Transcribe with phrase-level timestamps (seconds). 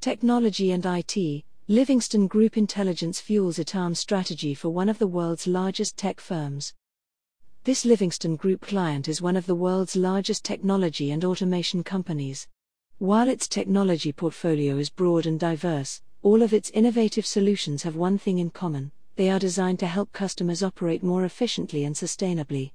[0.00, 5.96] Technology and IT, Livingston Group Intelligence fuels ITAM strategy for one of the world's largest
[5.96, 6.72] tech firms.
[7.64, 12.46] This Livingston Group client is one of the world's largest technology and automation companies.
[12.98, 18.18] While its technology portfolio is broad and diverse, all of its innovative solutions have one
[18.18, 22.70] thing in common they are designed to help customers operate more efficiently and sustainably.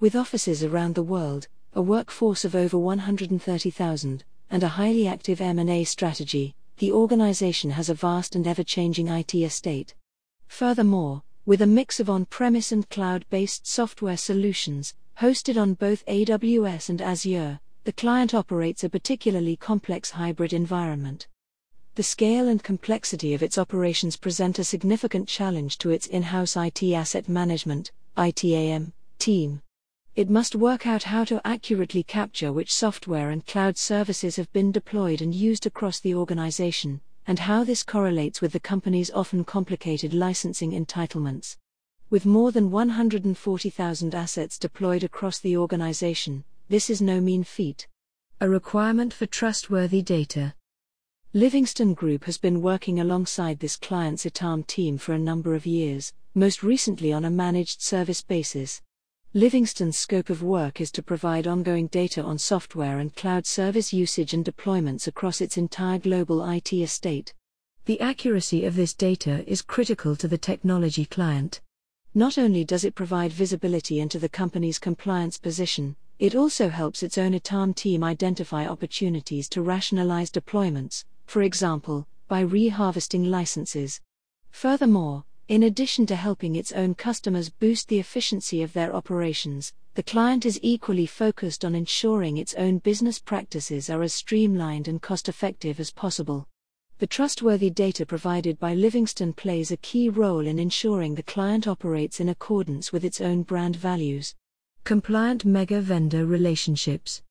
[0.00, 5.84] With offices around the world, a workforce of over 130,000, and a highly active M&A
[5.84, 9.94] strategy, the organization has a vast and ever-changing IT estate.
[10.46, 17.00] Furthermore, with a mix of on-premise and cloud-based software solutions, hosted on both AWS and
[17.00, 21.28] Azure, the client operates a particularly complex hybrid environment.
[21.94, 26.82] The scale and complexity of its operations present a significant challenge to its in-house IT
[26.82, 29.62] asset management ITAM team
[30.16, 34.72] it must work out how to accurately capture which software and cloud services have been
[34.72, 40.14] deployed and used across the organization, and how this correlates with the company's often complicated
[40.14, 41.58] licensing entitlements.
[42.08, 47.86] With more than 140,000 assets deployed across the organization, this is no mean feat.
[48.40, 50.54] A requirement for trustworthy data.
[51.34, 56.14] Livingston Group has been working alongside this client's ITAM team for a number of years,
[56.34, 58.80] most recently on a managed service basis.
[59.34, 64.32] Livingston's scope of work is to provide ongoing data on software and cloud service usage
[64.32, 67.34] and deployments across its entire global IT estate.
[67.84, 71.60] The accuracy of this data is critical to the technology client.
[72.14, 77.18] Not only does it provide visibility into the company's compliance position, it also helps its
[77.18, 84.00] own ITAM team identify opportunities to rationalize deployments, for example, by reharvesting licenses.
[84.50, 90.02] Furthermore, in addition to helping its own customers boost the efficiency of their operations, the
[90.02, 95.28] client is equally focused on ensuring its own business practices are as streamlined and cost
[95.28, 96.48] effective as possible.
[96.98, 102.18] The trustworthy data provided by Livingston plays a key role in ensuring the client operates
[102.18, 104.34] in accordance with its own brand values.
[104.82, 107.22] Compliant mega vendor relationships.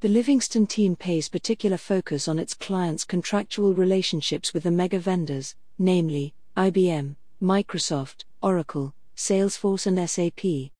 [0.00, 5.54] The Livingston team pays particular focus on its clients' contractual relationships with the mega vendors,
[5.78, 10.70] namely, IBM, Microsoft, Oracle, Salesforce, and SAP.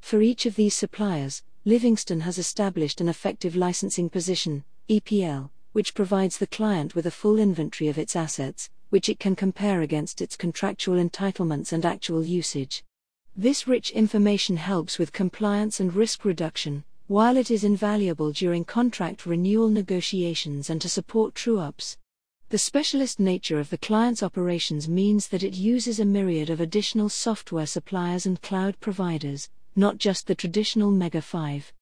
[0.00, 6.38] For each of these suppliers, Livingston has established an effective licensing position, EPL, which provides
[6.38, 10.36] the client with a full inventory of its assets, which it can compare against its
[10.36, 12.84] contractual entitlements and actual usage.
[13.34, 19.26] This rich information helps with compliance and risk reduction, while it is invaluable during contract
[19.26, 21.96] renewal negotiations and to support true ups.
[22.48, 27.08] The specialist nature of the client's operations means that it uses a myriad of additional
[27.08, 31.72] software suppliers and cloud providers, not just the traditional Mega 5.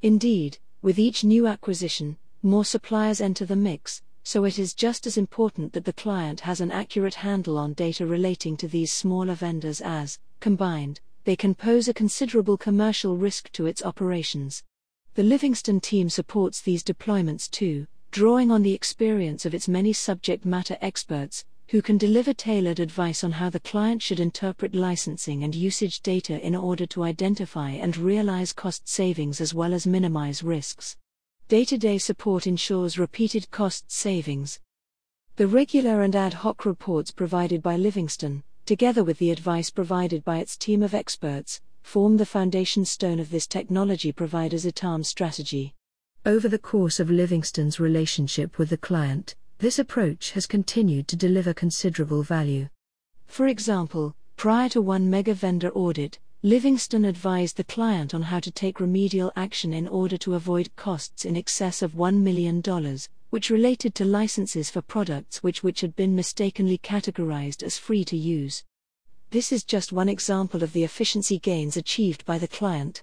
[0.00, 5.16] Indeed, with each new acquisition, more suppliers enter the mix, so it is just as
[5.16, 9.80] important that the client has an accurate handle on data relating to these smaller vendors
[9.80, 14.62] as, combined, they can pose a considerable commercial risk to its operations.
[15.14, 20.44] The Livingston team supports these deployments too, drawing on the experience of its many subject
[20.44, 25.54] matter experts, who can deliver tailored advice on how the client should interpret licensing and
[25.54, 30.94] usage data in order to identify and realize cost savings as well as minimize risks.
[31.48, 34.60] Day to day support ensures repeated cost savings.
[35.36, 40.36] The regular and ad hoc reports provided by Livingston, together with the advice provided by
[40.36, 45.74] its team of experts, form the foundation stone of this technology provider's ITAM strategy.
[46.24, 51.52] Over the course of Livingston's relationship with the client, this approach has continued to deliver
[51.52, 52.68] considerable value.
[53.26, 58.52] For example, prior to one mega vendor audit, Livingston advised the client on how to
[58.52, 62.62] take remedial action in order to avoid costs in excess of $1 million,
[63.30, 68.16] which related to licenses for products which, which had been mistakenly categorized as free to
[68.16, 68.62] use.
[69.30, 73.02] This is just one example of the efficiency gains achieved by the client.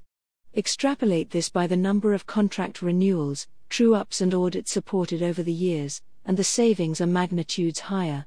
[0.55, 5.53] Extrapolate this by the number of contract renewals, true ups, and audits supported over the
[5.53, 8.25] years, and the savings are magnitudes higher.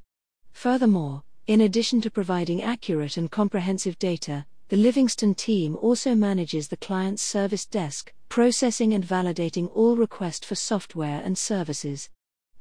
[0.53, 6.77] Furthermore, in addition to providing accurate and comprehensive data, the Livingston team also manages the
[6.77, 12.09] client's service desk, processing and validating all requests for software and services.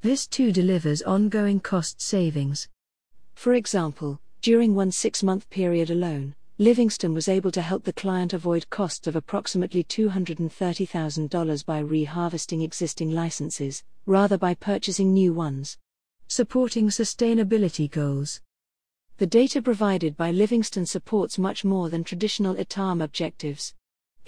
[0.01, 2.67] This too delivers ongoing cost savings.
[3.35, 8.33] For example, during one six month period alone, Livingston was able to help the client
[8.33, 15.79] avoid costs of approximately $230,000 by reharvesting existing licenses, rather by purchasing new ones.
[16.27, 18.41] Supporting sustainability goals.
[19.17, 23.73] The data provided by Livingston supports much more than traditional ITAM objectives.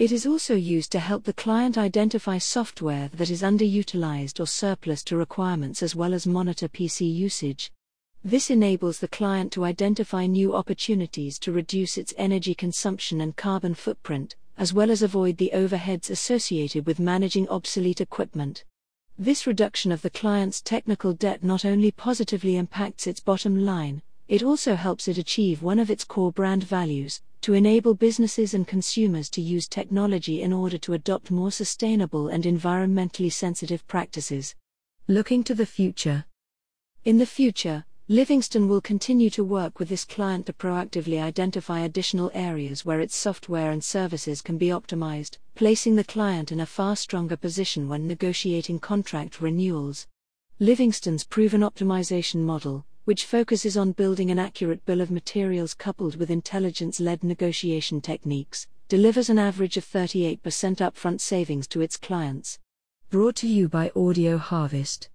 [0.00, 5.04] It is also used to help the client identify software that is underutilized or surplus
[5.04, 7.70] to requirements as well as monitor PC usage.
[8.26, 13.74] This enables the client to identify new opportunities to reduce its energy consumption and carbon
[13.74, 18.64] footprint, as well as avoid the overheads associated with managing obsolete equipment.
[19.18, 24.42] This reduction of the client's technical debt not only positively impacts its bottom line, it
[24.42, 29.28] also helps it achieve one of its core brand values to enable businesses and consumers
[29.28, 34.54] to use technology in order to adopt more sustainable and environmentally sensitive practices.
[35.08, 36.24] Looking to the future.
[37.04, 42.30] In the future, Livingston will continue to work with this client to proactively identify additional
[42.34, 46.96] areas where its software and services can be optimized, placing the client in a far
[46.96, 50.06] stronger position when negotiating contract renewals.
[50.58, 56.30] Livingston's proven optimization model, which focuses on building an accurate bill of materials coupled with
[56.30, 62.58] intelligence led negotiation techniques, delivers an average of 38% upfront savings to its clients.
[63.08, 65.08] Brought to you by Audio Harvest.